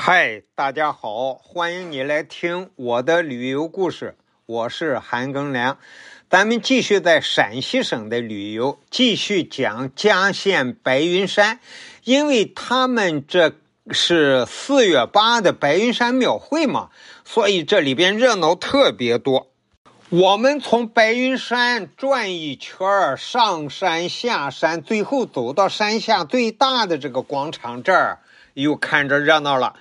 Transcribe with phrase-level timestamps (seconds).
[0.00, 4.16] 嗨，大家好，欢迎你来听我的旅游故事。
[4.46, 5.76] 我是韩庚良，
[6.30, 11.58] 咱们继续在陕西省的旅游，继续讲佳县白云山，
[12.04, 13.54] 因为他们这
[13.90, 16.90] 是四月八的白云山庙会嘛，
[17.24, 19.48] 所以这里边热闹特别多。
[20.10, 22.78] 我们从白云山转一圈，
[23.18, 28.20] 上山下山，最后走到山下最大的这个广场这儿。
[28.62, 29.74] 又看着热闹了，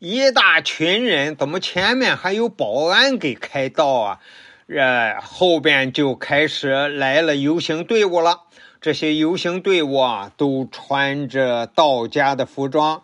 [0.00, 4.20] 一大群人，怎么前面还有保安给开道啊？
[4.66, 8.40] 呃，后边就开始来了游行队伍了。
[8.80, 13.02] 这些游行队伍啊，都穿着道家的服装。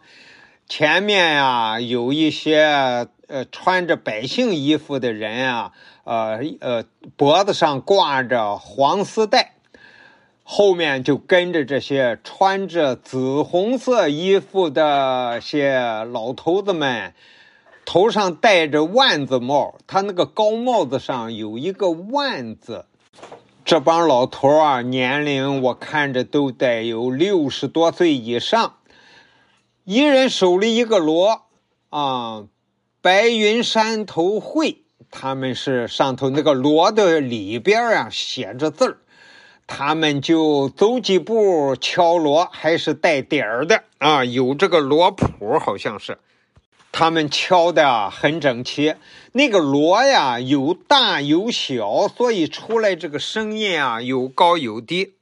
[0.68, 5.72] 前面呀，有一些呃穿着百姓衣服的人啊，
[6.04, 6.84] 呃呃，
[7.16, 9.49] 脖子上挂着黄丝带。
[10.52, 15.78] 后面就跟着这些穿着紫红色衣服的些
[16.10, 17.14] 老头子们，
[17.84, 22.86] 头上戴着万字帽，他那个高帽子上有一个万字。
[23.64, 28.74] 这帮老头啊，年龄我看着都得有六十多岁以上，
[29.84, 31.42] 一人手里一个锣
[31.90, 32.46] 啊，
[33.00, 34.78] 白云山头会，
[35.12, 38.98] 他们是上头那个锣的里边啊写着字儿。
[39.72, 46.18] 他们就走几步敲锣，还是带点儿的啊，有这个锣谱，好像是。
[46.90, 48.96] 他们敲的很整齐，
[49.30, 55.14] 那个锣呀有大有小，所以出来这个声音啊有高有低。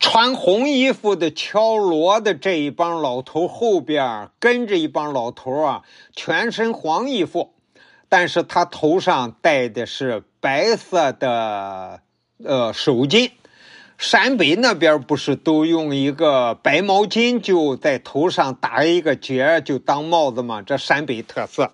[0.00, 5.82] 穿红衣服的敲锣的这一帮老头后边跟着一帮老头啊，
[6.16, 7.54] 全身黄衣服，
[8.08, 12.00] 但是他头上戴的是白色的
[12.44, 13.30] 呃手巾。
[14.02, 20.60] 陕北那边不是都用一个白毛巾就在头上打一个结就当帽子吗？
[20.60, 21.70] 这陕北特色。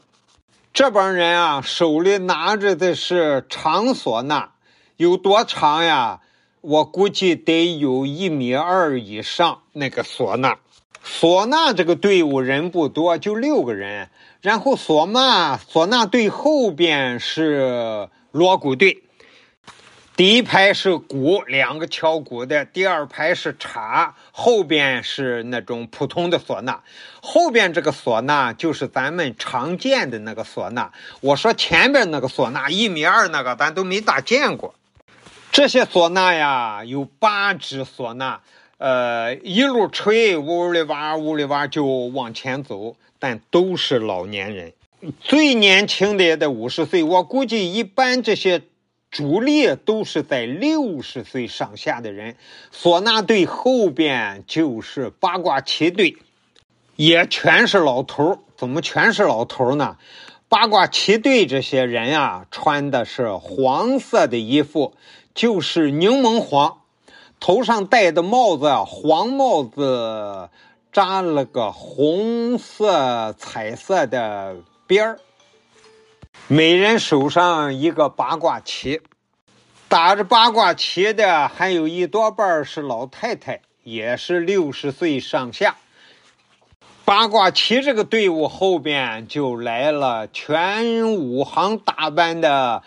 [0.74, 4.50] 这帮人啊，手里拿着的是长唢呐，
[4.98, 6.20] 有多长呀？
[6.60, 9.62] 我估计得有一米二以上。
[9.72, 10.56] 那个唢呐，
[11.02, 14.10] 唢呐这个队伍人不多，就六个人。
[14.42, 19.04] 然后唢呐唢呐队后边是锣鼓队。
[20.18, 26.80] 第一排是鼓，两个敲鼓的；第二排是镲，后边是那种普通的唢呐。
[27.22, 30.90] 后边这个唢呐就是咱们常见的那个唢呐。
[31.20, 34.74] 我说前边那个唢呐一米二那个，咱都没咋见过。
[35.52, 38.40] 这些唢呐呀，有八支唢呐，
[38.78, 44.72] 呃，一路吹，呜里哇，呜里哇就往前走，但都是老年人。
[45.20, 48.62] 最年轻的也得五十岁，我估计一般这些。
[49.10, 52.36] 主力都是在六十岁上下的人，
[52.72, 56.16] 唢呐队后边就是八卦旗队，
[56.96, 59.96] 也全是老头儿怎么全是老头儿呢？
[60.50, 64.94] 八卦旗队这些人啊，穿的是黄色的衣服，
[65.34, 66.78] 就是柠檬黄，
[67.38, 70.48] 头上戴的帽子啊，黄帽子
[70.90, 75.20] 扎了个红色彩色的边儿。
[76.46, 79.00] 每人手上一个八卦旗，
[79.88, 85.76] 打着八卦旗的还有一多半是老太太，也是六十岁上下。
[87.04, 92.82] 八卦旗这个队伍后边就来了全武行打扮的，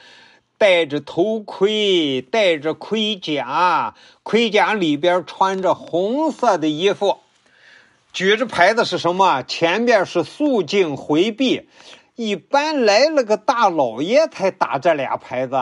[0.57, 7.19] 戴着头盔，戴着盔甲，盔甲里边穿着红色的衣服，
[8.13, 9.44] 举着牌子是什么？
[9.44, 11.68] 前边是肃静回避。
[12.23, 15.55] 一般来了个大老爷才打这俩牌子，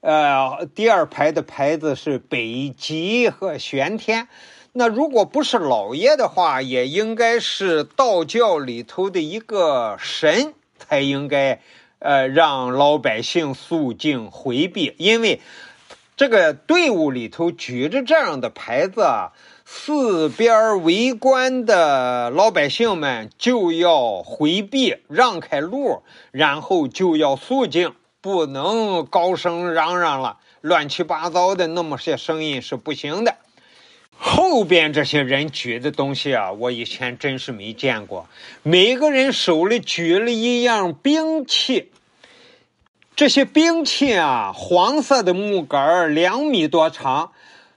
[0.00, 4.26] 呃，第二排的牌子是北极和玄天。
[4.72, 11.60] 那如果不是老爷的话，也应该是道教里头的一个神才应该，
[12.00, 15.40] 呃，让老百姓肃静回避，因为
[16.16, 19.06] 这个队伍里头举着这样的牌子。
[19.66, 26.02] 四边围观的老百姓们就要回避、让开路，
[26.32, 33.36] 然后就要肃静，不能高声嚷嚷了，乱七八糟的那么些声音是不行的。
[34.16, 38.28] 后边这些人举的东西啊，我以前真是没见过，
[38.62, 41.90] 每个人手里举了一样兵器，
[43.16, 47.32] 这些兵器啊，黄色的木杆两米多长。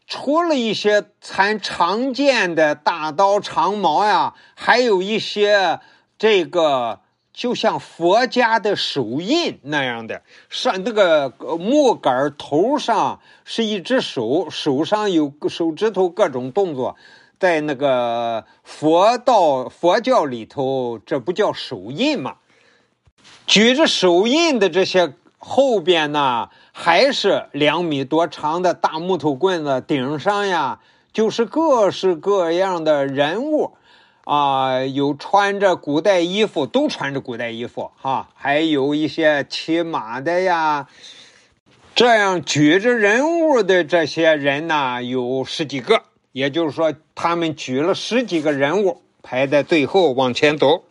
[0.07, 5.81] 除了一些咱常见的大刀长矛呀，还有一些
[6.18, 7.01] 这个
[7.33, 16.95] 就像佛家的手印那样的，上那个木杆头上是一只手，手上有手指头各种动作，
[17.38, 22.38] 在那个佛道佛教里头，这不叫手印吗？
[23.45, 30.79] 举着手印的这些后边呢，还是两米多长的大木头棍子，顶上呀
[31.12, 33.74] 就是各式各样的人物，
[34.25, 40.88] 啊，有穿着古代衣服，都穿着古代衣服哈，还有一些骑马的呀，
[41.95, 50.83] 这样举着人物的这些人呢，有十几个，也就是说，他们举了十几个人物，排在最后往前走。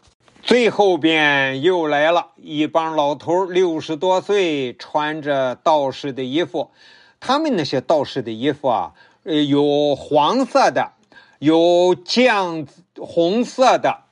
[0.47, 6.71] 最后边又来了一帮老头，六十多岁，穿着道士的衣服。
[7.19, 8.93] 他们那些道士的衣服啊，
[9.25, 10.93] 呃，有黄色的，
[11.41, 12.65] 有酱
[12.97, 14.05] 红色的，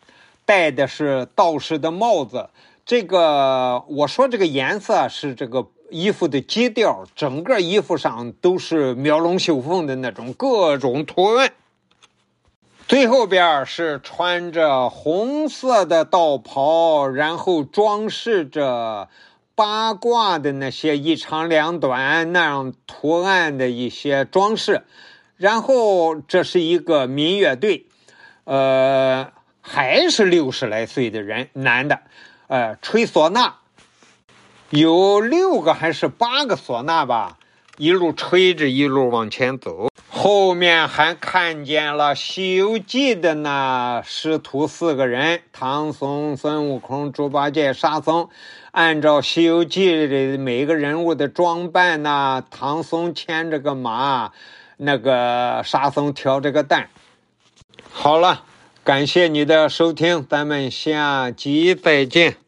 [0.45, 2.51] 戴的是道士的帽子。
[2.85, 11.53] 这个我说这个颜色是这个衣服的基调，整个衣服上都是描龙绣凤的那种各种图案。
[12.87, 19.09] 最后边是穿着红色的道袍，然后装饰着
[19.55, 24.83] 八卦的那些一长两短那样图案的一些装饰，
[25.39, 27.87] 然后这是一个民乐队，
[28.45, 29.33] 呃，
[29.63, 32.01] 还是六十来岁的人，男的，
[32.49, 33.55] 呃，吹唢呐，
[34.69, 37.39] 有六个还是八个唢呐吧，
[37.79, 39.89] 一路吹着一路往前走。
[40.27, 48.31] 后面还看见了《西游记》的那师徒四个人：唐僧、孙悟空、猪八戒、沙僧。
[48.71, 54.33] 按照《西游记》里每个人物的装扮呢，唐僧牵着个马，
[54.79, 56.89] 那个沙僧挑着个担。
[57.93, 58.45] 好了，
[58.83, 62.39] 感谢你的收听，咱们下集再见。